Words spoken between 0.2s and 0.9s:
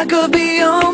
be on